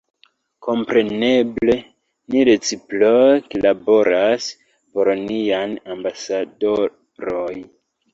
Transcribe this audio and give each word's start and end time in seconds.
Kompreneble, 0.67 1.73
ni 2.35 2.45
reciproke 2.49 3.61
laboras 3.65 4.47
por 4.95 5.11
niaj 5.27 5.61
ambasadoroj 5.97 7.55